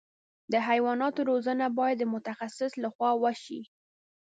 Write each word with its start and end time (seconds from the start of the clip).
د 0.51 0.53
حیواناتو 0.67 1.19
روزنه 1.31 1.65
باید 1.79 1.97
د 1.99 2.03
متخصص 2.13 2.71
له 2.83 2.89
خوا 2.95 3.11
وشي. 3.23 3.61